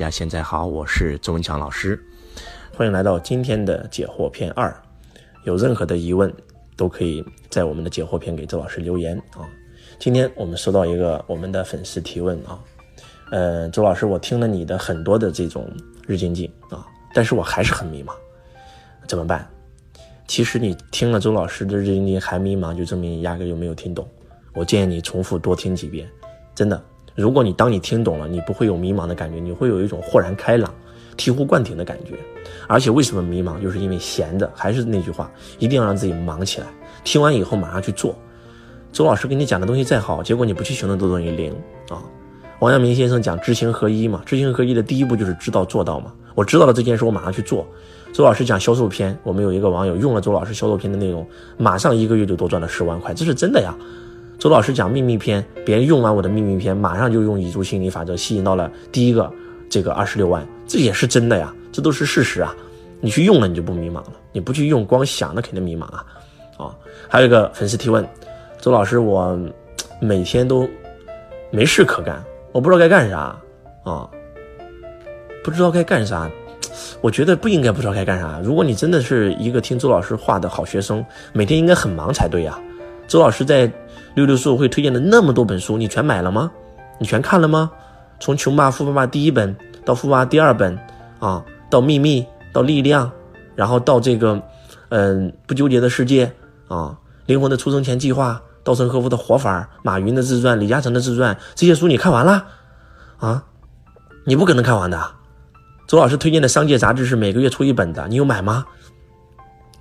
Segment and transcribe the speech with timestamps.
[0.00, 2.02] 大家现在好，我是周文强老师，
[2.74, 4.74] 欢迎来到今天的解惑篇二。
[5.44, 6.32] 有任何的疑问，
[6.74, 9.44] 都可以在我们的解惑篇给周老师留言啊。
[9.98, 12.58] 今天我们收到一个我们的粉丝提问啊，
[13.30, 15.70] 呃，周老师，我听了你的很多的这种
[16.06, 18.14] 日精进啊，但是我还是很迷茫，
[19.06, 19.46] 怎么办？
[20.26, 24.08] 其实你听了周老师的日精进还迷茫，就证明你压根就没有听懂。
[24.54, 26.08] 我建议你重复多听几遍，
[26.54, 26.82] 真的。
[27.14, 30.72] 如果你当你听懂了，你不会有迷茫的感觉，你会有一种豁然开朗、
[31.16, 32.12] 醍醐灌顶的感觉。
[32.66, 34.50] 而且为什么迷茫，就是因为闲的。
[34.54, 36.66] 还是那句话，一定要让自己忙起来。
[37.04, 38.14] 听完以后马上去做。
[38.92, 41.52] 周老师给你讲的东西再好，结果你不去行动，都等于零
[41.88, 42.02] 啊。
[42.60, 46.12] 王阳明先生讲知行合一嘛，知行合一的第一步就是知道做到嘛。
[46.34, 47.66] 我知道了这件事，我马上去做。
[48.12, 53.74] 周老师讲销售篇，我们有一个网友用了周老师销售篇的内容，马上一个月就多赚了十万块，这是真的呀。
[54.40, 59.30] 周老师讲秘密篇，别人用完我的秘密篇，马上就用蚁族心理法则吸引到了第一个
[59.68, 62.56] 这个二十六万，这也是真的呀，这都是事实啊。
[63.02, 66.06] 你去用了，你就不迷茫了；你不去用，光想那肯定迷茫啊。
[66.56, 66.74] 啊，
[67.06, 68.02] 还有一个粉丝提问，
[68.62, 69.38] 周老师，我
[70.00, 70.66] 每天都
[71.50, 73.38] 没事可干，我不知道该干啥
[73.84, 74.08] 啊，
[75.44, 76.30] 不知道该干啥。
[77.02, 78.40] 我觉得不应该不知道该干啥。
[78.42, 82.58] 如果你真的是一个听周老师话的好学生，每天应该很忙才对呀。
[83.06, 83.70] 周老师在。
[84.14, 86.50] 六六书会推荐的那么多本书，你全买了吗？
[86.98, 87.70] 你全看了吗？
[88.18, 90.78] 从《穷爸富爸爸》第一本到《富爸爸》第二本，
[91.18, 92.22] 啊，到《秘密》，
[92.52, 93.06] 到《力量》，
[93.54, 94.42] 然后到这个，
[94.90, 96.30] 嗯，不纠结的世界，
[96.68, 102.44] 啊，灵魂的出生前计划，稻盛和夫的活法，马云的自传，李嘉诚的自传，这些书你看完了？
[103.18, 103.44] 啊，
[104.24, 105.00] 你不可能看完的。
[105.86, 108.66] 周老师推荐的商界杂志是每个月出一本的，你有买吗？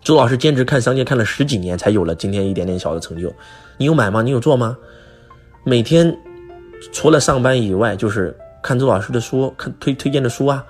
[0.09, 3.31] 周老师坚持看商界看了十几年，才有了今天一点点小的成就。
[3.77, 4.23] 你有买吗？
[4.23, 4.75] 你有做吗？
[5.63, 6.17] 每天
[6.91, 10.65] 除了上班以外，就是看周老师的书，看推推荐的书啊，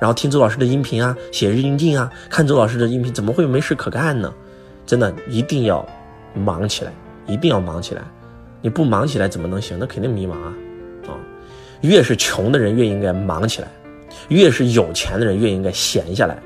[0.00, 4.34] 然后听周老师的音频啊，写日精啊，看周老师的音频，怎么会没事可干呢？
[4.84, 5.88] 真的一定要
[6.34, 6.92] 忙起来，
[7.28, 8.02] 一定要忙起来。
[8.60, 9.78] 你不忙起来怎么能行？
[9.78, 10.52] 那肯定迷茫啊！
[11.06, 11.14] 啊，
[11.82, 13.68] 越是穷的人越应该忙起来，
[14.26, 16.36] 越是有钱的人越应该闲下来。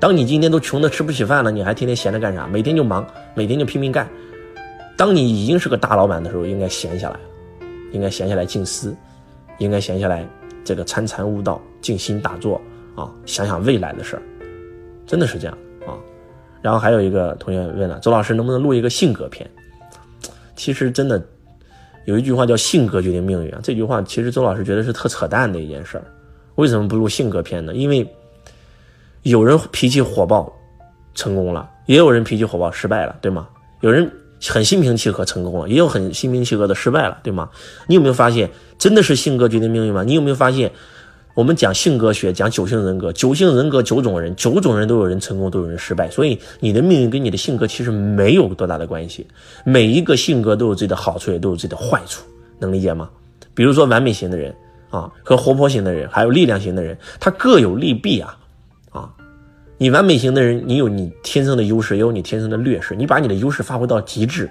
[0.00, 2.46] 当你今天都穷的吃不起饭了，你还天天闲着干啥？
[2.46, 4.08] 每天就忙，每天就拼命干。
[4.96, 7.20] 当你已经是个大老板的时候，应该闲下来，
[7.92, 8.96] 应该闲下来静思，
[9.58, 10.26] 应该闲下来
[10.64, 12.58] 这个参禅悟道、静心打坐
[12.96, 14.22] 啊，想想未来的事儿，
[15.06, 15.92] 真的是这样啊。
[16.62, 19.48] 然后还有一个同学问了，周老师能不能录一个性格片？
[20.56, 21.22] 其实真的
[22.06, 26.04] 有一句话叫“性格决定命运”啊，这句话其实周老师觉得是特扯淡的一件事儿。
[26.54, 27.74] 为什么不录性格片呢？
[27.74, 28.10] 因为。
[29.22, 30.50] 有人脾气火爆，
[31.14, 33.48] 成功了；也有人脾气火爆失败了，对吗？
[33.80, 34.10] 有人
[34.48, 37.50] 很心平气和成功了，也有很心平气和的失败了，对吗？
[37.86, 40.02] 你有没有发现，真的是性格决定命运吗？
[40.02, 40.72] 你有没有发现，
[41.34, 46.10] 我们讲性格学，讲九型人格，九型人格九种人，九种人都有人成功，都有人失败。
[46.10, 49.26] 所以你的命运跟你的性格其实没有多大的关系。
[49.64, 52.24] 每一个性格都有自己的好处，也都有自己的坏处，
[52.58, 53.10] 能理解吗？
[53.54, 54.54] 比如说完美型的人
[54.88, 58.36] 啊，和活泼型的人，还有力量型的人，他各有利弊啊。
[59.82, 62.94] 你完美型的人，你有你天生的优势，也有你天生的劣势。
[62.94, 64.46] 你把你的优势发挥到极致，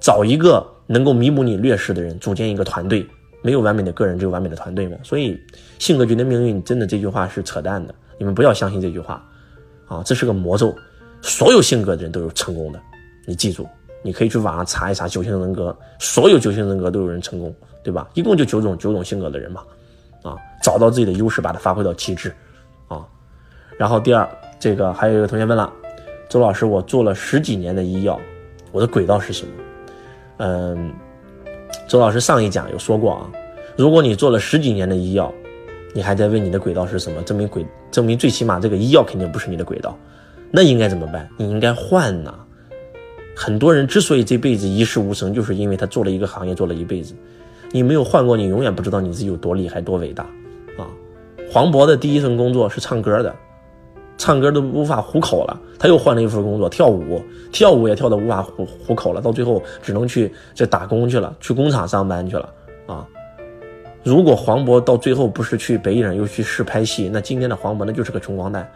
[0.00, 3.06] 找一个能够弥补你劣势的人，组建一个团队。
[3.42, 4.96] 没有完美的个人，只有完美的团队嘛。
[5.04, 5.40] 所以，
[5.78, 7.94] 性格决定命运，真的这句话是扯淡的。
[8.18, 9.24] 你们不要相信这句话，
[9.86, 10.74] 啊，这是个魔咒。
[11.22, 12.80] 所有性格的人都有成功的，
[13.28, 13.68] 你记住，
[14.02, 18.08] 你可以去网上查一查九型人格，所有九型人格都有人成功，对吧？
[18.14, 19.62] 一共就九种九种性格的人嘛，
[20.24, 22.34] 啊，找到自己的优势，把它发挥到极致。
[22.88, 23.06] 啊
[23.76, 25.72] 然后第二，这个还有一个同学问了，
[26.28, 28.20] 周老师，我做了十几年的医药，
[28.72, 29.52] 我的轨道是什么？
[30.38, 30.92] 嗯，
[31.88, 33.30] 周老师上一讲有说过啊，
[33.76, 35.32] 如果你做了十几年的医药，
[35.92, 39.96] 你还在问你的轨道是什么，证明轨证明最起码这个医药肯定不是你的轨道，
[40.50, 41.28] 那应该怎么办？
[41.36, 42.34] 你应该换呐。
[43.36, 47.14] 很多人之所以这辈子一事无成，就是因为他做了一个行业做了一辈子，
[47.72, 50.22] 你没有换过，你永远不知道你自己有多厉害多伟大
[50.78, 50.86] 啊。
[51.50, 53.34] 黄渤的第一份工作是唱歌的。
[54.16, 57.22] 唱歌都无法糊口了，他又换了一份工作，跳舞，
[57.52, 62.48] 跳舞也跳得无法糊糊口了，到最后只能去这打工去了，去工厂上班去了
[62.86, 63.06] 啊！
[64.04, 68.70] 如果黄渤到最后不是去北影，又去试拍戏，那今天的黄渤那就是个穷光蛋，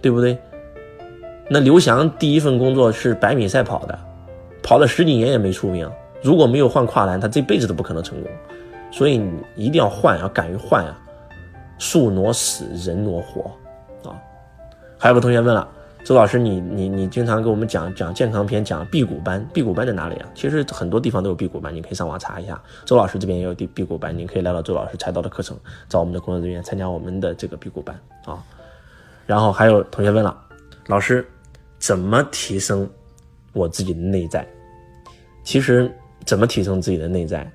[0.00, 0.38] 对不对？
[1.50, 3.98] 那刘翔第一份工作是百米赛跑的，
[4.62, 5.90] 跑了十几年也没出名，
[6.22, 8.30] 如果没有换跨栏，他这辈子都不可能成功。
[8.90, 10.98] 所以你一定要换，要敢于换啊！
[11.78, 13.42] 树挪死，人挪活。
[14.08, 14.16] 啊
[15.02, 15.68] 还有个同学问了，
[16.04, 20.28] 周老师，你你你经常给我们讲讲健康篇，讲辟谷班，辟谷班在哪里啊？
[20.32, 22.62] 其实很多地方都有辟谷班，你可以上网查一下。
[22.84, 25.58] 周老师这边也有辟辟谷班，你可以来到周老师财道的课程，
[25.88, 28.40] 找我们的工作人员参加我们的这个辟谷班啊。
[29.26, 30.40] 然后还有同学问了，
[30.86, 31.26] 老师，
[31.80, 32.88] 怎么提升
[33.52, 34.46] 我自己的内在？
[35.42, 35.92] 其实
[36.24, 37.50] 怎么提升自己的内在？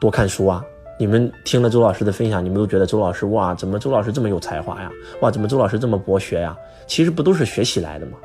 [0.00, 0.64] 多看书啊。
[0.98, 4.90] 你们听了周老师的分享，你们都觉得周老师哇，怎么周老师这么有才华呀？
[5.20, 6.56] 哇，怎么周老师这么博学呀？
[6.88, 8.18] 其实不都是学习来的吗？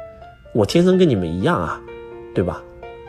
[0.53, 1.79] 我天生跟你们一样啊，
[2.33, 2.63] 对吧？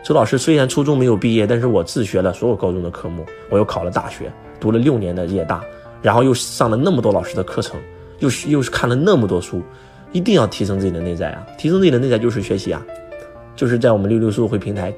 [0.04, 4.30] 周老师虽然初中没有毕业，但是我自学了所有高中的科目，我又考了大学，
[4.60, 5.64] 读了六年的夜大，
[6.02, 7.80] 然后又上了那么多老师的课程，
[8.18, 9.62] 又又是看了那么多书，
[10.12, 11.46] 一定要提升自己的内在啊！
[11.56, 12.84] 提升自己的内在就是学习啊，
[13.56, 14.92] 就是在我们六六书会平台。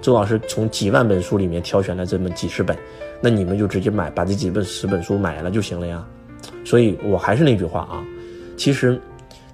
[0.00, 2.76] 周老师从几万本书里面挑选了这么几十本，
[3.24, 6.06] 那你们就直接买，把这几本十本书买了就行了呀。
[6.62, 8.04] 所以我还是那句话啊，
[8.54, 9.00] 其实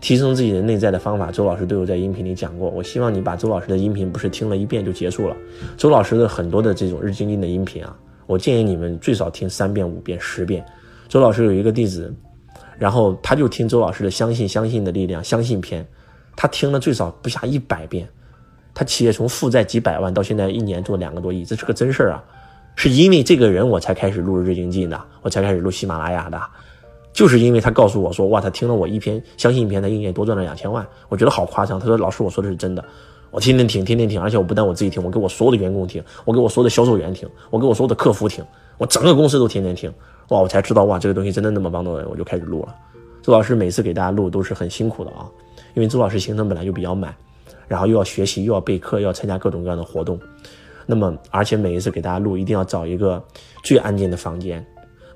[0.01, 2.69] 提升自己的内在的方法，周老师都有在音频里讲过。
[2.69, 5.37] 我希望你把周老师的音频不是听了一遍就结束了。
[5.77, 7.97] 周老师的很多的这种日精进的音频啊，
[8.27, 10.67] 我建议你们最少听三遍、五遍、十遍。
[11.07, 12.13] 周老师有一个弟子，
[12.77, 15.87] 然后他就听周老师的《相信相信的力量》相信篇，
[16.35, 18.09] 他听了最少不下一百遍。
[18.75, 22.25] 他企业从负债几百万到现在一年做两个多亿，这是个真事儿啊！
[22.81, 26.41] 是因为这个人我才开始录日经济的，我才开始录喜马拉雅的，
[27.13, 31.79] 就是因为他告诉我说，哇，他听了我一篇相信一篇，他一年多赚了两千万，我觉得好夸张。
[31.79, 32.83] 他说，老师，我说的是真的，
[33.31, 38.43] 我天天听，天天听，而且我不但我自己听，我给我所有的员工听，我给我所有的销售员听，我给我所有的客服听，
[38.79, 39.93] 我整个公司都天天听，
[40.31, 42.75] 哇，我才知道哇，这个东西真的那么帮到人，我就开始录了。
[43.21, 45.29] 周老师每次给大家录都是很辛苦的啊，
[45.75, 47.15] 因为周老师行程本来就比较满。
[47.69, 50.19] 然后又要学习，又要备课，又要参加各种各样的活动，
[50.87, 53.23] 那么而且每一次给大家录，一定要找一个
[53.63, 54.65] 最安静的房间，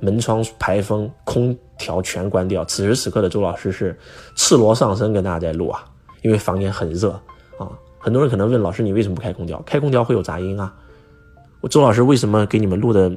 [0.01, 2.65] 门窗、排风、空调全关掉。
[2.65, 3.99] 此时此刻的周老师是
[4.37, 5.85] 赤裸上身跟大家在录啊，
[6.23, 7.11] 因为房间很热
[7.59, 7.69] 啊。
[7.99, 9.61] 很多人可能问老师，你为什么不开空调？
[9.63, 10.73] 开空调会有杂音啊。
[11.61, 13.11] 我周老师为什么给你们录的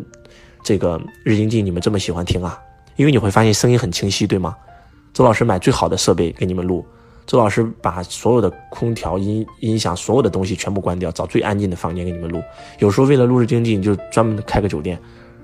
[0.64, 2.58] 这个日经记你们这么喜欢听啊？
[2.96, 4.56] 因为你会发现声音很清晰，对吗？
[5.14, 6.86] 周老师买最好的设备给你们录。
[7.28, 12.42] 周老师把所有的空调、音音响、所有的东西全部关掉，找最安静的房间给你们录。
[12.80, 14.98] 有时候为了录制经济，你就专门开个酒店，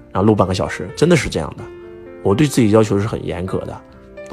[0.09, 1.63] 然后录半个小时，真的是这样的。
[2.23, 3.73] 我对自己要求是很严格的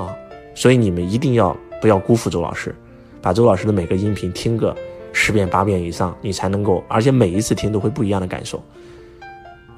[0.00, 0.14] 啊，
[0.54, 2.72] 所以你们一定要不要辜负周老师，
[3.20, 4.72] 把周老师的每个音频听个
[5.12, 8.62] 十遍八遍以上，你才能够，而且每一次听都会不一样的感受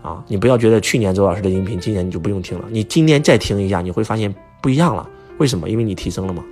[0.02, 0.22] 啊。
[0.28, 5.08] 你不要觉得去年周老师的音频，今年你就不用听了，你今年再听一下，你会发现不一样了。
[5.38, 5.70] 为什么？
[5.70, 6.44] 因为你提升了嘛。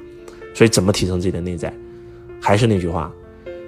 [0.54, 1.72] 所以怎么提升自己的内在？
[2.40, 3.12] 还是那句话，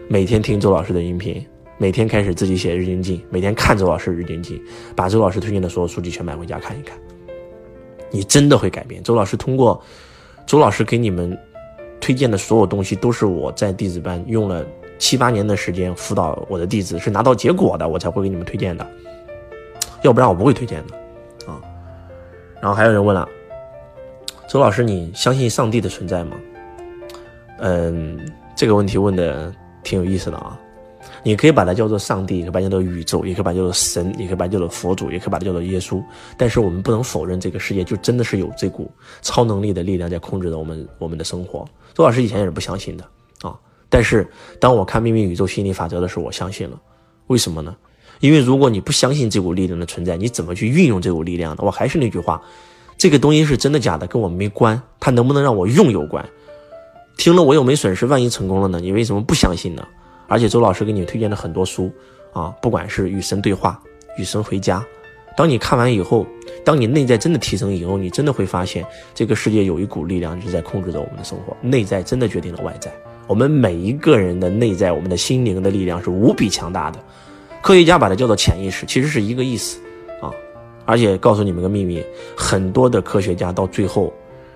[0.09, 1.45] 每天听周老师的音频，
[1.77, 4.63] 每天开始自己写日精进，每天看周老师日精进，
[4.97, 6.99] 把周老师推荐的所有书籍全买回家看一看，
[8.11, 9.03] 你真的会改变。
[9.03, 9.83] 周老师通过
[10.47, 11.39] 周老师给你们
[12.01, 14.67] 推荐的所有东西，都是我在弟子班用了
[14.99, 18.87] 七八年的时间辅导我的弟子，是拿到结果的，我才会给你们推荐的，
[20.03, 20.97] 要不然我不会推荐的
[21.47, 21.61] 啊。
[22.61, 23.29] 然后还有人问了，
[24.49, 26.37] 周老师，你相信上帝的存在吗？
[27.59, 28.19] 嗯，
[28.55, 30.59] 这个问题问的挺有意思的啊。
[31.25, 36.03] 你可以把它叫做上帝，也可以把它叫做宇宙，也可以把它叫做神，也可以把它叫做佛祖，也可以把它叫做耶稣。
[36.37, 38.91] 但是我们不能否认，这个世界就真的是有这股
[39.21, 41.65] 超能力的力量在控制着我们我们的生活。
[41.95, 43.05] 周老师以前也是不相信的
[43.43, 43.57] 啊，
[43.89, 44.27] 但是
[44.59, 46.81] 当我看《秘密宇宙心理法则》的时候，我相信了。
[47.29, 47.77] 为什么呢？
[48.21, 51.63] 因为如果你不相信这股力量的存在，你怎么去运用这股力量呢？
[51.65, 52.41] 我还是那句话，
[52.97, 56.25] 这个东西是真的假的，跟我没关，它能不能让我用有关。
[57.17, 58.81] 听了我又没损失，万一成功了呢？
[58.81, 59.87] 你为什么不相信呢？
[60.29, 61.91] 而且周老师给你推荐了很多书
[62.33, 63.79] 啊，不管是与神对话、
[64.17, 64.85] 与神回家，
[65.37, 66.27] 当你看完以后，
[66.65, 71.55] 当你内在真的提升以后，你真的会发现这个世界有一股力量是在控制着我们的生活。
[71.61, 72.91] 内在真的决定了外在，
[73.27, 76.99] 我们每一个人的内在，我们的心灵的力量是无比强大的。
[77.61, 79.79] 科学家把它叫做潜意识，其实是一个意思
[80.21, 80.33] 啊。
[80.87, 82.03] 而且告诉你们个秘密，
[82.37, 84.13] 很多的科学家到最后。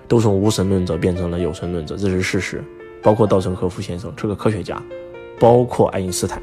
[0.07, 2.63] 都从无神论者变成了有神论者，这是事实。
[3.03, 4.83] 包括稻盛和夫先生这个科学家，
[5.39, 6.41] 包括爱因斯坦，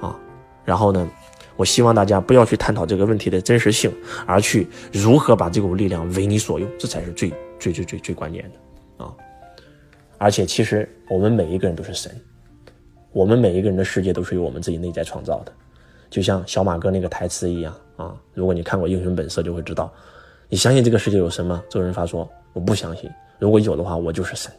[0.00, 0.18] 啊，
[0.64, 1.08] 然后呢，
[1.56, 3.92] 我希望大家不要去探讨这个问题的真实性，
[4.26, 9.14] 而去如何把这股力量为你所用，这才是最最最最最关键的啊！
[10.18, 12.10] 而且，其实我们每一个人都是神，
[13.12, 15.52] 我们每一个人的世界都是由我们自己内在创造的，
[16.08, 18.16] 就像小马哥那个台词一样啊！
[18.32, 19.92] 如果你看过《英雄本色》，就会知道，
[20.50, 21.62] 你相信这个世界有神吗？
[21.70, 22.28] 周润发说。
[22.52, 24.50] 我不相信，如果有的话，我就是神，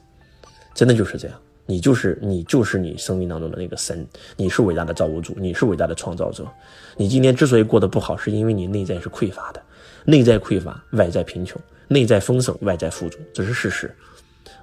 [0.74, 1.38] 真的就是这样。
[1.66, 4.08] 你就是你，就是你生命当中的那个神，
[4.38, 6.48] 你是伟大的造物主，你是伟大的创造者。
[6.96, 9.62] 你今天之所以过得不好，是因为你内在是匮乏的，
[10.06, 13.94] 内在匮乏，外在贫穷；内在丰盛，外在富足，这是事实。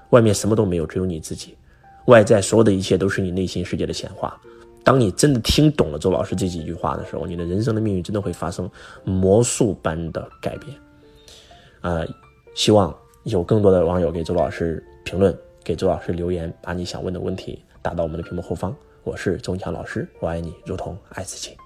[0.08, 1.54] 外面什么都没有，只有你自己。
[2.06, 4.34] 外在所有的一切都是你内心世界的显化。
[4.82, 8.70] 当你真的听懂了周老师这几句话的时候，你的人生的命运真的会发生
[9.04, 10.74] 魔术般的改变。
[11.88, 12.06] 呃，
[12.54, 18.76] 希望有更多的网友给周老师评论，给周老师留言，把你想问的问题打到我们的屏幕后方。
[19.04, 21.56] 我是周强老师，我爱你如同爱自己。